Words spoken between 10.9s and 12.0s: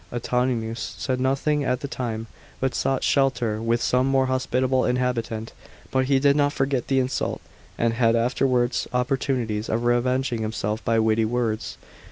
witty words.